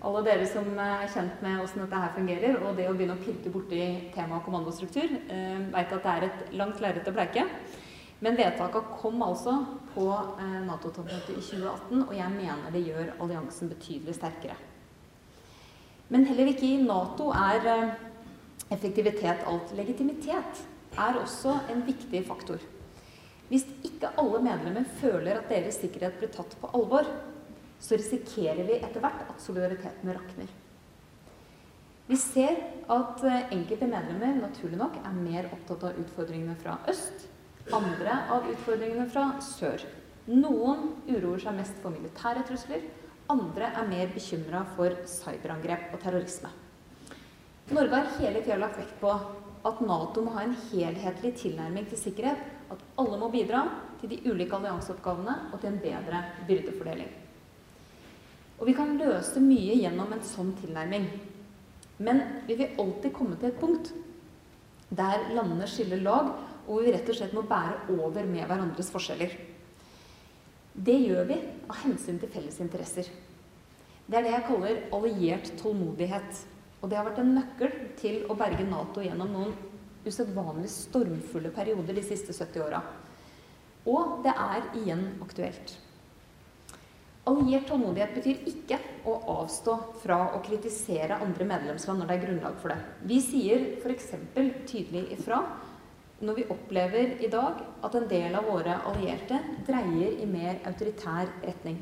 [0.01, 3.21] Alle dere som er kjent med åssen dette her fungerer, og det å begynne å
[3.21, 3.81] pirke borti
[4.13, 7.47] temaet kommandostruktur, eh, veit at det er et langt lerret å bleike.
[8.21, 9.55] Men vedtaket kom altså
[9.95, 14.57] på eh, Nato-toppmøtet i 2018, og jeg mener det gjør alliansen betydelig sterkere.
[16.11, 17.95] Men heller ikke i Nato er eh,
[18.75, 19.73] effektivitet alt.
[19.73, 20.61] Legitimitet
[21.01, 22.61] er også en viktig faktor.
[23.49, 27.09] Hvis ikke alle medlemmer føler at deres sikkerhet blir tatt på alvor,
[27.81, 30.53] så risikerer vi etter hvert at solidariteten rakner.
[32.05, 32.53] Vi ser
[32.85, 37.30] at eh, enkelte medlemmer naturlig nok er mer opptatt av utfordringene fra øst
[37.75, 39.83] andre av utfordringene fra sør.
[40.31, 42.83] Noen uroer seg mest for militære trusler,
[43.31, 46.51] andre er mer bekymra for cyberangrep og terrorisme.
[47.71, 49.11] Norge har hele tida lagt vekt på
[49.67, 52.41] at Nato må ha en helhetlig tilnærming til sikkerhet.
[52.71, 53.65] At alle må bidra
[54.01, 57.09] til de ulike allianseoppgavene og til en bedre byrdefordeling.
[58.59, 61.07] Og vi kan løse mye gjennom en sånn tilnærming.
[62.01, 63.91] Men vi vil alltid komme til et punkt
[64.91, 66.33] der landene skiller lag,
[66.71, 69.33] hvor vi rett og slett må bære over med hverandres forskjeller.
[70.71, 73.09] Det gjør vi av hensyn til felles interesser.
[74.07, 76.39] Det er det jeg kaller alliert tålmodighet.
[76.81, 79.53] Og det har vært en nøkkel til å berge Nato gjennom noen
[80.07, 82.81] usedvanlig stormfulle perioder de siste 70 åra.
[83.85, 85.75] Og det er igjen aktuelt.
[87.29, 92.55] Alliert tålmodighet betyr ikke å avstå fra å kritisere andre medlemsland når det er grunnlag
[92.63, 92.79] for det.
[93.11, 94.15] Vi sier f.eks.
[94.71, 95.43] tydelig ifra
[96.21, 101.31] når vi opplever i dag at en del av våre allierte dreier i mer autoritær
[101.43, 101.79] retning.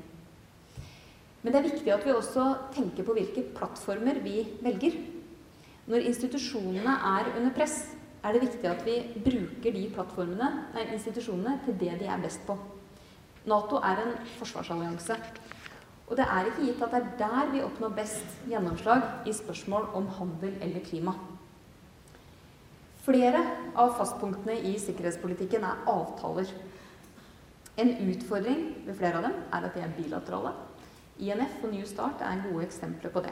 [1.41, 4.97] Men det er viktig at vi også tenker på hvilke plattformer vi velger.
[5.89, 7.77] Når institusjonene er under press,
[8.23, 9.85] er det viktig at vi bruker de
[10.35, 12.57] nei, institusjonene til det de er best på.
[13.47, 15.15] Nato er en forsvarsallianse.
[16.09, 19.91] Og det er ikke gitt at det er der vi oppnår best gjennomslag i spørsmål
[19.95, 21.13] om handel eller klima.
[23.09, 23.39] Flere
[23.73, 26.49] av fastpunktene i sikkerhetspolitikken er avtaler.
[27.81, 30.51] En utfordring ved flere av dem er at de er bilaterale.
[31.17, 33.31] INF og New Start er gode eksempler på det.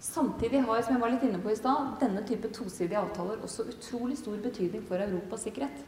[0.00, 3.68] Samtidig har som jeg var litt inne på i sted, denne type tosidige avtaler også
[3.74, 5.84] utrolig stor betydning for Europas sikkerhet.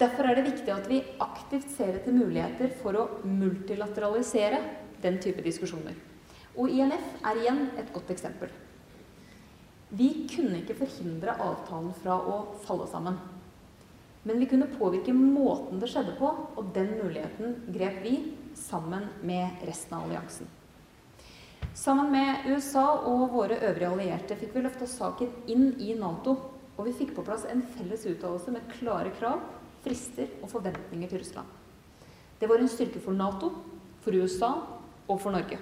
[0.00, 4.64] Derfor er det viktig at vi aktivt ser etter muligheter for å multilateralisere
[5.04, 6.00] den type diskusjoner.
[6.56, 8.48] Og INF er igjen et godt eksempel.
[9.90, 13.18] Vi kunne ikke forhindre avtalen fra å falle sammen.
[14.22, 18.14] Men vi kunne påvirke måten det skjedde på, og den muligheten grep vi
[18.54, 20.50] sammen med resten av alliansen.
[21.74, 26.36] Sammen med USA og våre øvrige allierte fikk vi løfta saken inn i Nato,
[26.76, 29.42] og vi fikk på plass en felles uttalelse med klare krav,
[29.84, 31.48] frister og forventninger til Russland.
[32.40, 33.52] Det var en styrke for Nato,
[34.04, 34.54] for USA
[35.08, 35.58] og for Norge.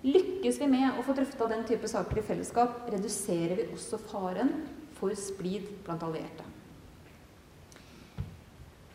[0.00, 4.54] Lykkes vi med å få drøfta den type saker i fellesskap, reduserer vi også faren
[4.96, 6.46] for splid blant allierte.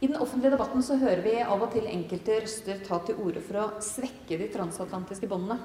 [0.01, 3.41] I den offentlige debatten så hører vi av og til enkelte røster ta til orde
[3.45, 5.61] for å svekke de transatlantiske båndene.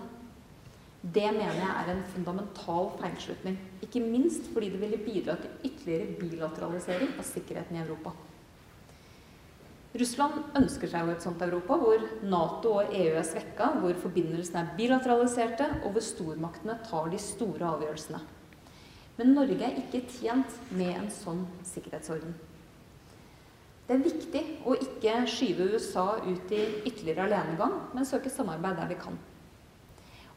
[1.00, 3.56] Det mener jeg er en fundamental feilslutning.
[3.80, 8.12] Ikke minst fordi det ville bidra til ytterligere bilateralisering av sikkerheten i Europa.
[9.90, 14.62] Russland ønsker seg jo et sånt Europa hvor Nato og EU er svekka, hvor forbindelsene
[14.62, 18.20] er bilateraliserte, og hvor stormaktene tar de store avgjørelsene.
[19.18, 22.36] Men Norge er ikke tjent med en sånn sikkerhetsorden.
[23.88, 28.92] Det er viktig å ikke skyve USA ut i ytterligere alenegang, men søke samarbeid der
[28.92, 29.18] vi kan.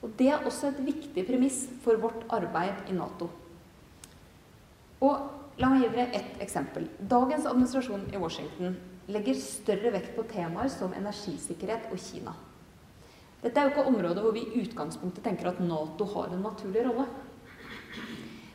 [0.01, 3.29] Og Det er også et viktig premiss for vårt arbeid i Nato.
[5.05, 6.87] Og La meg gi dere ett eksempel.
[6.97, 8.73] Dagens administrasjon i Washington
[9.13, 12.33] legger større vekt på temaer som energisikkerhet og Kina.
[13.43, 16.87] Dette er jo ikke områder hvor vi i utgangspunktet tenker at Nato har en naturlig
[16.87, 17.05] rolle.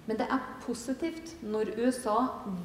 [0.09, 2.17] Men det er positivt når USA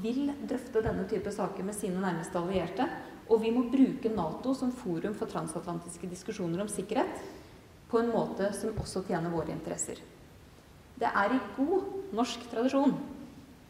[0.02, 2.88] vil drøfte denne type saker med sine nærmeste allierte,
[3.30, 7.22] og vi må bruke Nato som forum for transatlantiske diskusjoner om sikkerhet
[7.92, 10.00] på en måte som også tjener våre interesser.
[10.98, 12.96] Det er i god norsk tradisjon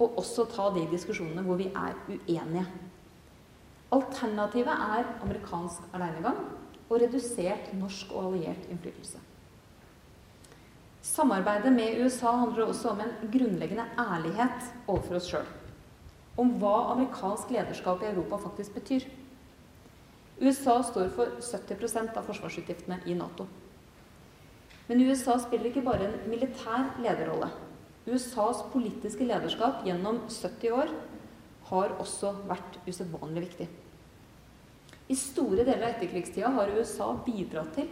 [0.04, 2.66] å også ta de diskusjonene hvor vi er uenige.
[3.94, 6.40] Alternativet er amerikansk alenegang
[6.90, 9.22] og redusert norsk og alliert innflytelse.
[11.04, 15.50] Samarbeidet med USA handler også om en grunnleggende ærlighet overfor oss sjøl.
[16.40, 19.06] Om hva amerikansk lederskap i Europa faktisk betyr.
[20.42, 23.46] USA står for 70% av forsvarsutgiftene i Nato.
[24.88, 27.52] Men USA spiller ikke bare en militær lederrolle.
[28.04, 30.92] USAs politiske lederskap gjennom 70 år
[31.70, 33.68] har også vært usedvanlig viktig.
[35.08, 37.90] I store deler av etterkrigstida har USA bidratt til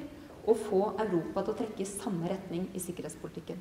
[0.47, 3.60] å få Europa til å trekke i samme retning i sikkerhetspolitikken.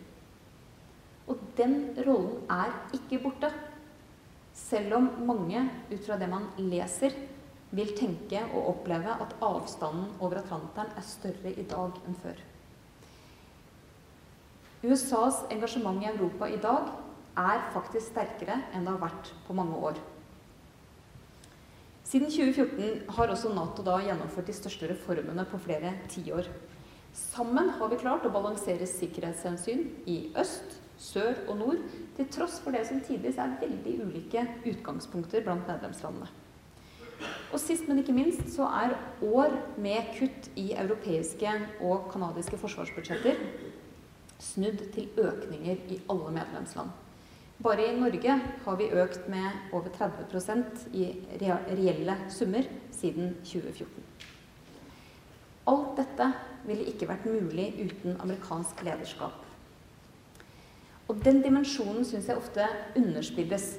[1.31, 3.51] Og den rollen er ikke borte.
[4.57, 7.15] Selv om mange, ut fra det man leser,
[7.71, 12.41] vil tenke og oppleve at avstanden over Atlanteren er større i dag enn før.
[14.81, 16.89] USAs engasjement i Europa i dag
[17.37, 19.99] er faktisk sterkere enn det har vært på mange år.
[22.11, 26.49] Siden 2014 har også Nato da gjennomført de største reformene på flere tiår.
[27.13, 31.85] Sammen har vi klart å balansere sikkerhetshensyn i øst, sør og nord,
[32.17, 36.31] til tross for det som tidvis er veldig ulike utgangspunkter blant medlemslandene.
[37.53, 41.53] Og sist, men ikke minst, så er år med kutt i europeiske
[41.85, 43.37] og canadiske forsvarsbudsjetter
[44.41, 46.91] snudd til økninger i alle medlemsland.
[47.61, 51.11] Bare i Norge har vi økt med over 30% i
[51.43, 54.07] reelle summer siden 2014.
[55.69, 56.31] Alt dette
[56.65, 59.37] ville ikke vært mulig uten amerikansk lederskap.
[61.11, 62.65] Og den dimensjonen syns jeg ofte
[62.97, 63.75] underspilles.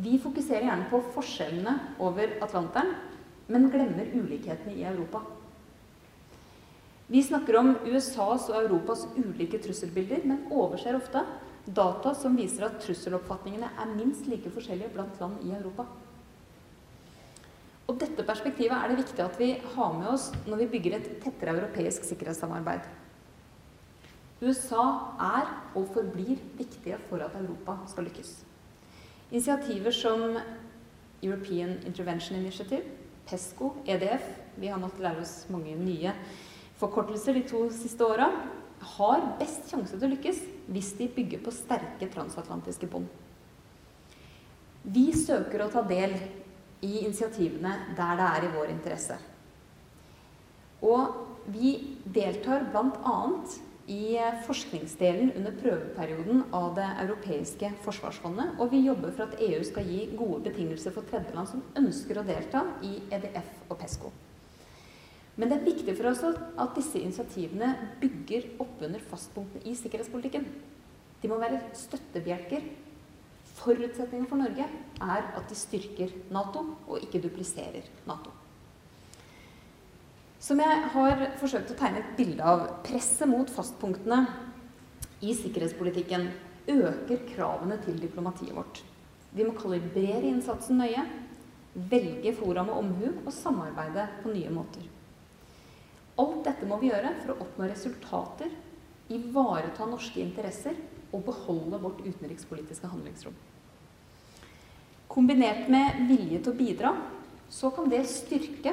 [0.00, 2.94] Vi fokuserer gjerne på forskjellene over Atlanteren,
[3.52, 5.20] men glemmer ulikhetene i Europa.
[7.06, 11.22] Vi snakker om USAs og Europas ulike trusselbilder, men overser ofte
[11.66, 15.86] data som viser at trusseloppfatningene er minst like forskjellige blant land i Europa.
[17.86, 21.10] Og Dette perspektivet er det viktig at vi har med oss når vi bygger et
[21.22, 22.82] tettere europeisk sikkerhetssamarbeid.
[24.42, 24.82] USA
[25.22, 28.32] er og forblir viktige for at Europa skal lykkes.
[29.30, 30.40] Initiativer som
[31.22, 32.82] European Intervention Initiative,
[33.26, 34.26] PESCO, EDF
[34.56, 36.12] Vi har måttet lære oss mange nye
[36.80, 38.30] forkortelser de to siste åra.
[38.96, 43.08] Har best sjanse til å lykkes hvis de bygger på sterke transatlantiske bånd.
[44.86, 46.12] Vi søker å ta del
[46.84, 49.16] i initiativene der det er i vår interesse.
[50.84, 51.72] Og vi
[52.04, 53.16] deltar bl.a.
[53.90, 58.58] i forskningsdelen under prøveperioden av det europeiske forsvarsfondet.
[58.60, 62.26] Og vi jobber for at EU skal gi gode betingelser for tredjeland som ønsker å
[62.26, 64.12] delta i EDF og PESCO.
[65.36, 70.48] Men det er viktig for oss at disse initiativene bygger oppunder fastpunktene i sikkerhetspolitikken.
[71.20, 72.64] De må være støttebjelker
[73.56, 74.66] Forutsetningen for Norge
[75.00, 78.32] er at de styrker Nato og ikke dupliserer Nato.
[80.40, 84.20] Som jeg har forsøkt å tegne et bilde av, presset mot fastpunktene
[85.24, 86.28] i sikkerhetspolitikken
[86.68, 88.82] øker kravene til diplomatiet vårt.
[89.32, 91.06] Vi må kalibrere innsatsen nøye,
[91.90, 94.84] velge fora med omhu og samarbeide på nye måter.
[96.16, 98.52] Alt dette må vi gjøre for å oppnå resultater,
[99.12, 100.78] ivareta norske interesser
[101.12, 103.36] og beholde vårt utenrikspolitiske handlingsrom.
[105.12, 106.92] Kombinert med vilje til å bidra,
[107.48, 108.72] så kan det styrke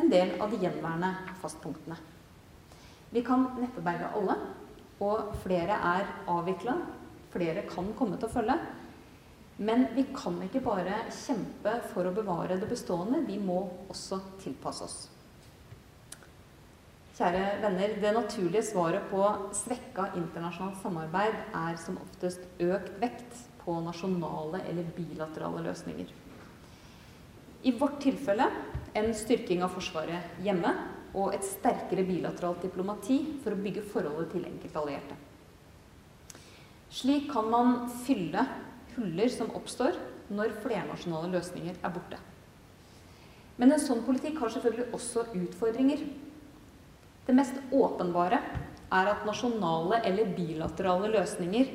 [0.00, 1.10] en del av de gjenværende
[1.42, 1.98] fastpunktene.
[3.14, 4.38] Vi kan neppe berge alle,
[5.04, 6.78] og flere er avvikla.
[7.34, 8.56] Flere kan komme til å følge.
[9.62, 14.86] Men vi kan ikke bare kjempe for å bevare det bestående, vi må også tilpasse
[14.86, 14.96] oss.
[17.14, 19.22] Kjære venner, Det naturlige svaret på
[19.54, 26.08] svekka internasjonalt samarbeid er som oftest økt vekt på nasjonale eller bilaterale løsninger.
[27.62, 28.48] I vårt tilfelle
[28.98, 30.74] en styrking av Forsvaret hjemme
[31.14, 35.14] og et sterkere bilateralt diplomati for å bygge forholdet til enkeltallierte.
[36.90, 38.42] Slik kan man fylle
[38.96, 40.02] huller som oppstår
[40.34, 42.18] når flernasjonale løsninger er borte.
[43.56, 46.02] Men en sånn politikk har selvfølgelig også utfordringer.
[47.24, 48.40] Det mest åpenbare
[48.92, 51.70] er at nasjonale eller bilaterale løsninger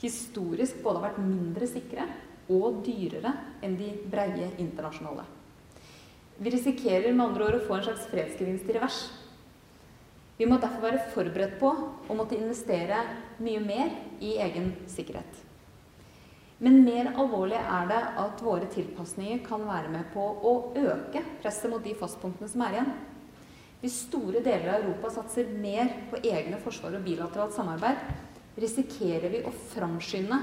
[0.00, 2.06] historisk både har vært mindre sikre
[2.50, 5.26] og dyrere enn de breie internasjonale.
[6.40, 9.02] Vi risikerer med andre ord å få en slags fredsgevinst i revers.
[10.40, 11.68] Vi må derfor være forberedt på
[12.08, 13.02] å måtte investere
[13.44, 13.92] mye mer
[14.24, 15.44] i egen sikkerhet.
[16.64, 21.72] Men mer alvorlig er det at våre tilpasninger kan være med på å øke presset
[21.72, 22.90] mot de fastpunktene som er igjen.
[23.80, 28.02] Hvis store deler av Europa satser mer på egne forsvar og bilateralt samarbeid,
[28.60, 30.36] risikerer vi å framskynde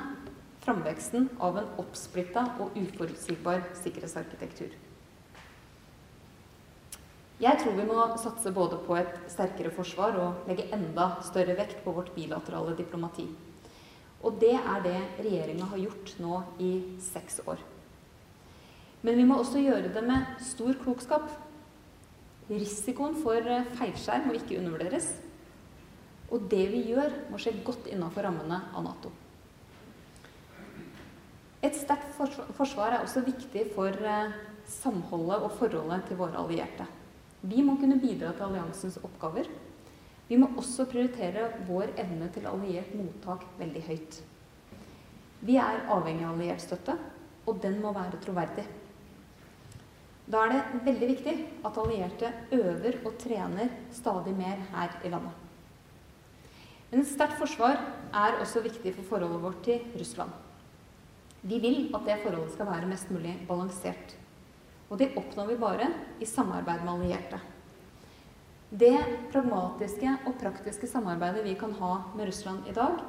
[0.63, 4.73] framveksten av en oppsplitta og uforutsigbar sikkerhetsarkitektur.
[7.37, 11.83] Jeg tror vi må satse både på et sterkere forsvar og legge enda større vekt
[11.85, 13.27] på vårt bilaterale diplomati.
[14.25, 16.71] Og det er det regjeringa har gjort nå i
[17.05, 17.61] seks år.
[19.05, 21.29] Men vi må også gjøre det med stor klokskap.
[22.47, 25.09] Risikoen for eh, feilskjær må ikke undervurderes.
[26.31, 29.11] Og det vi gjør, må skje godt innenfor rammene av Nato.
[31.65, 32.13] Et sterkt
[32.55, 34.35] forsvar er også viktig for eh,
[34.69, 36.87] samholdet og forholdet til våre allierte.
[37.47, 39.49] Vi må kunne bidra til alliansens oppgaver.
[40.27, 44.17] Vi må også prioritere vår evne til alliert mottak veldig høyt.
[45.47, 46.97] Vi er avhengig av alliert støtte,
[47.47, 48.65] og den må være troverdig.
[50.27, 51.33] Da er det veldig viktig
[51.65, 55.31] at allierte øver og trener stadig mer her i landet.
[56.91, 57.79] Men et sterkt forsvar
[58.15, 60.31] er også viktig for forholdet vårt til Russland.
[61.47, 64.15] Vi vil at det forholdet skal være mest mulig balansert.
[64.89, 67.39] Og det oppnår vi bare i samarbeid med allierte.
[68.67, 68.95] Det
[69.31, 72.99] pragmatiske og praktiske samarbeidet vi kan ha med Russland i dag,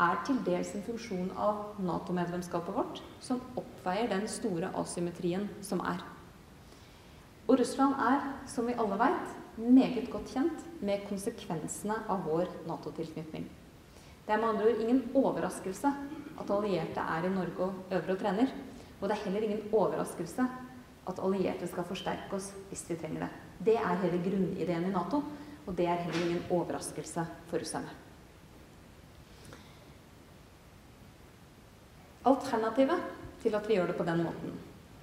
[0.00, 6.00] er til dels en funksjon av Nato-medlemskapet vårt, som oppveier den store asymmetrien som er.
[7.50, 13.48] Og Russland er, som vi alle vet, meget godt kjent med konsekvensene av vår Nato-tilknytning.
[14.22, 15.90] Det er med andre ord ingen overraskelse
[16.38, 18.52] at allierte er i Norge og øver og trener.
[19.00, 20.46] Og det er heller ingen overraskelse
[21.10, 23.30] at allierte skal forsterke oss hvis vi trenger det.
[23.66, 25.20] Det er hele grunnideen i Nato,
[25.66, 27.98] og det er heller ingen overraskelse for russerne.
[32.30, 33.10] Alternativet
[33.42, 34.56] til at vi gjør det på den måten,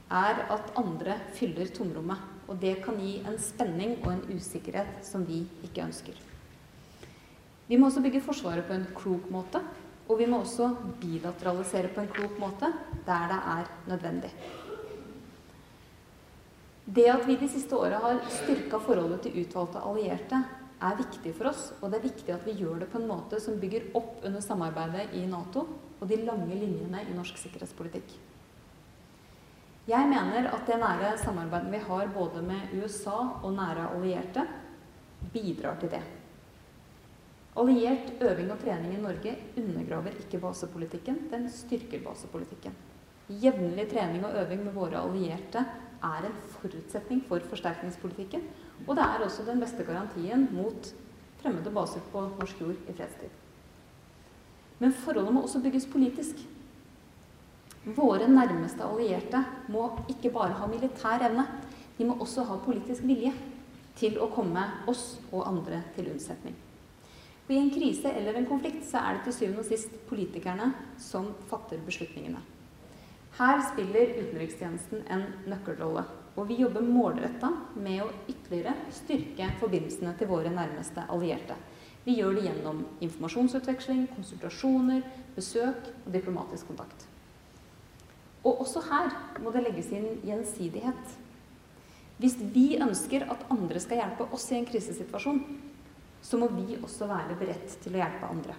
[0.07, 5.25] er at andre fyller tomrommet og det kan gi en spenning og en usikkerhet som
[5.27, 6.15] vi ikke ønsker.
[7.67, 9.61] Vi må også bygge Forsvaret på en klok måte.
[10.07, 10.69] Og vi må også
[11.01, 12.69] bilateralisere på en klok måte
[13.07, 14.29] der det er nødvendig.
[16.87, 20.39] Det at vi de siste åra har styrka forholdet til utvalgte allierte,
[20.79, 21.73] er viktig for oss.
[21.81, 24.39] Og det er viktig at vi gjør det på en måte som bygger opp under
[24.39, 25.65] samarbeidet i Nato
[25.99, 28.15] og de lange linjene i norsk sikkerhetspolitikk.
[29.87, 34.43] Jeg mener at det nære samarbeidet vi har både med USA og nære allierte,
[35.33, 36.01] bidrar til det.
[37.57, 42.75] Alliert øving og trening i Norge undergraver ikke basepolitikken, den styrker basepolitikken.
[43.29, 45.63] Jevnlig trening og øving med våre allierte
[46.03, 48.43] er en forutsetning for forsterkningspolitikken.
[48.87, 50.91] Og det er også den beste garantien mot
[51.41, 53.31] fremmede baser på norsk jord i fredstid.
[54.79, 56.43] Men forholdet må også bygges politisk.
[57.95, 59.39] Våre nærmeste allierte
[59.71, 61.45] må ikke bare ha militær evne,
[61.97, 63.31] de må også ha politisk vilje
[63.97, 66.57] til å komme oss og andre til unnsetning.
[67.45, 70.73] For I en krise eller en konflikt så er det til syvende og sist politikerne
[70.99, 72.43] som fatter beslutningene.
[73.37, 76.03] Her spiller utenrikstjenesten en nøkkelrolle.
[76.37, 81.55] Og vi jobber målretta med å ytterligere styrke forbindelsene til våre nærmeste allierte.
[82.03, 87.07] Vi gjør det gjennom informasjonsutveksling, konsultasjoner, besøk og diplomatisk kontakt.
[88.47, 89.11] Og også her
[89.43, 91.17] må det legges inn gjensidighet.
[92.17, 95.41] Hvis vi ønsker at andre skal hjelpe oss i en krisesituasjon,
[96.23, 98.55] så må vi også være beredt til å hjelpe andre.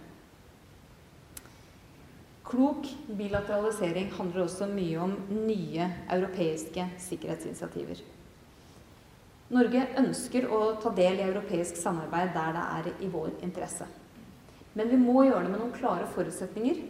[2.48, 8.00] Klok bilateralisering handler også mye om nye europeiske sikkerhetsinitiativer.
[9.52, 13.88] Norge ønsker å ta del i europeisk samarbeid der det er i vår interesse.
[14.76, 16.80] Men vi må gjøre det med noen klare forutsetninger.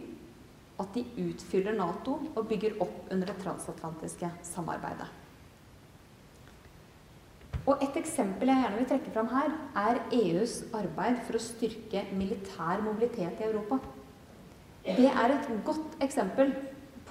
[0.79, 5.09] At de utfyller Nato og bygger opp under det transatlantiske samarbeidet.
[7.67, 12.05] Og Et eksempel jeg gjerne vil trekke fram her, er EUs arbeid for å styrke
[12.17, 13.77] militær mobilitet i Europa.
[14.87, 16.53] Det er et godt eksempel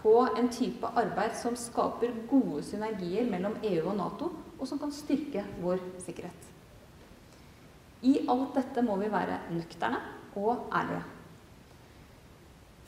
[0.00, 4.94] på en type arbeid som skaper gode synergier mellom EU og Nato, og som kan
[4.94, 6.48] styrke vår sikkerhet.
[8.02, 10.00] I alt dette må vi være nøkterne
[10.38, 11.17] og ærlige.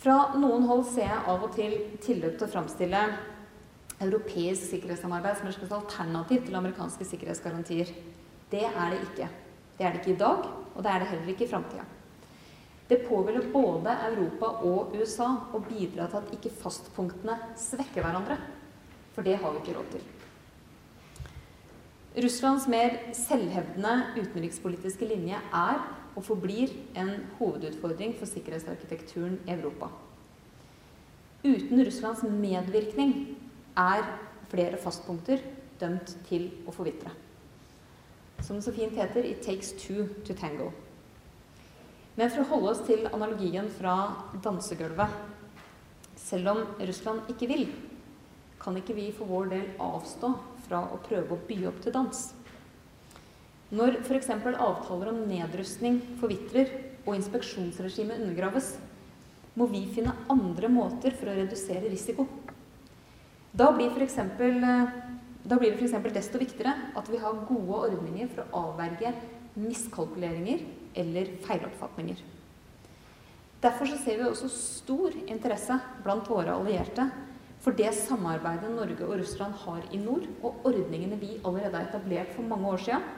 [0.01, 3.01] Fra noen hold ser jeg av og til tilløp til å framstille
[4.01, 7.91] europeisk sikkerhetssamarbeid som et alternativ til amerikanske sikkerhetsgarantier.
[8.49, 9.29] Det er det ikke.
[9.77, 11.85] Det er det ikke i dag, og det er det heller ikke i framtida.
[12.89, 18.41] Det påhviler både Europa og USA å bidra til at ikke fastpunktene svekker hverandre.
[19.13, 20.09] For det har vi ikke råd til.
[22.25, 25.85] Russlands mer selvhevdende utenrikspolitiske linje er
[26.17, 29.91] og forblir en hovedutfordring for sikkerhetsarkitekturen i Europa.
[31.45, 33.15] Uten Russlands medvirkning
[33.79, 34.05] er
[34.51, 35.41] flere fastpunkter
[35.81, 37.13] dømt til å forvitre.
[38.41, 40.73] Som det så fint heter 'It takes two to tango'.
[42.17, 45.09] Men for å holde oss til analogien fra dansegulvet
[46.17, 47.69] Selv om Russland ikke vil,
[48.61, 50.29] kan ikke vi for vår del avstå
[50.69, 52.35] fra å prøve å by opp til dans.
[53.71, 54.33] Når f.eks.
[54.35, 56.73] avtaler om nedrustning forvitrer
[57.05, 58.73] og inspeksjonsregimet undergraves,
[59.55, 62.27] må vi finne andre måter for å redusere risiko.
[63.55, 64.91] Da blir, for eksempel, eh,
[65.47, 66.11] da blir det f.eks.
[66.15, 69.15] desto viktigere at vi har gode ordninger for å avverge
[69.55, 70.67] miskalkuleringer
[70.99, 72.27] eller feiloppfatninger.
[73.63, 77.07] Derfor ser vi også stor interesse blant våre allierte
[77.61, 82.33] for det samarbeidet Norge og Russland har i nord, og ordningene vi allerede har etablert
[82.35, 83.11] for mange år siden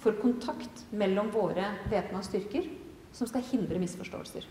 [0.00, 2.66] for kontakt mellom våre væpna styrker
[3.12, 4.46] som skal hindre misforståelser.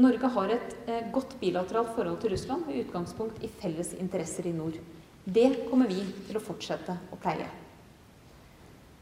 [0.00, 4.54] Norge har et eh, godt bilateralt forhold til Russland med utgangspunkt i felles interesser i
[4.54, 4.76] nord.
[5.24, 7.48] Det kommer vi til å fortsette å pleie.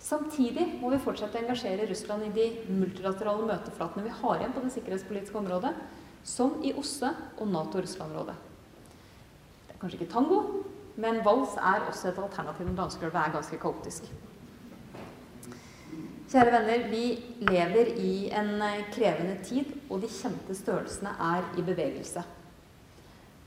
[0.01, 4.63] Samtidig må vi fortsette å engasjere Russland i de multilaterale møteflatene vi har igjen på
[4.65, 5.75] det sikkerhetspolitiske området,
[6.25, 8.37] som i OSSE og Nato-Russland-rådet.
[9.67, 10.41] Det er kanskje ikke tango,
[10.99, 14.09] men vals er også et alternativ når dansegulvet er ganske kaotisk.
[16.29, 17.05] Kjære venner, vi
[17.49, 22.21] lever i en eh, krevende tid, og de kjente størrelsene er i bevegelse.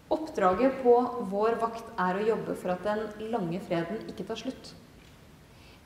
[0.09, 0.95] Oppdraget på
[1.29, 4.71] vår vakt er å jobbe for at den lange freden ikke tar slutt.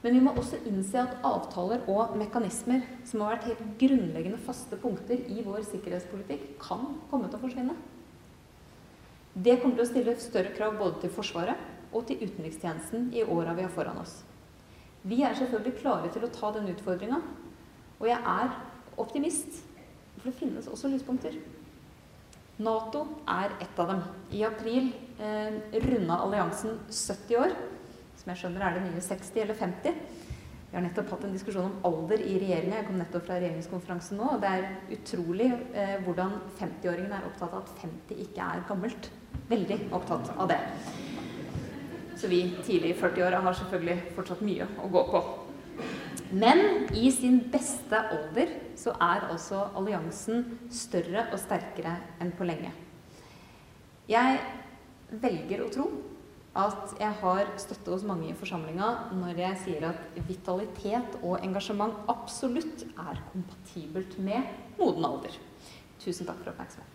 [0.06, 4.80] Men vi må også innse at avtaler og mekanismer som har vært helt grunnleggende faste
[4.80, 7.76] punkter i vår sikkerhetspolitikk, kan komme til å forsvinne.
[9.36, 13.58] Det kommer til å stille større krav både til Forsvaret og til utenrikstjenesten i åra
[13.60, 14.16] vi har foran oss.
[15.06, 17.20] Vi er selvfølgelig klare til å ta den utfordringa.
[18.00, 18.56] Og jeg er
[18.98, 19.62] optimist,
[20.18, 21.38] for det finnes også lyspunkter.
[22.66, 24.04] Nato er ett av dem.
[24.34, 24.90] I april
[25.20, 27.56] eh, runda alliansen 70 år.
[28.16, 29.98] Som jeg skjønner er det nye 60 eller 50.
[30.72, 32.80] Vi har nettopp hatt en diskusjon om alder i regjeringa.
[32.80, 34.32] Jeg kom nettopp fra regjeringskonferansen nå.
[34.34, 39.12] og Det er utrolig eh, hvordan 50-åringene er opptatt av at 50 ikke er gammelt.
[39.52, 40.64] Veldig opptatt av det.
[42.16, 45.22] Så vi tidlig i 40-åra har selvfølgelig fortsatt mye å gå på.
[46.36, 52.72] Men i sin beste alder så er altså alliansen større og sterkere enn på lenge.
[54.10, 54.40] Jeg
[55.22, 55.86] velger å tro
[56.56, 58.90] at jeg har støtte hos mange i forsamlinga
[59.20, 65.36] når jeg sier at vitalitet og engasjement absolutt er kompatibelt med moden alder.
[66.00, 66.95] Tusen takk for oppmerksomheten.